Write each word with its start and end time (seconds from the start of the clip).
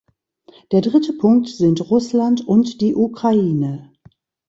Der 0.71 0.81
dritte 0.81 1.13
Punkt 1.13 1.47
sind 1.49 1.91
Russland 1.91 2.47
und 2.47 2.81
die 2.81 2.95
Ukraine. 2.95 3.93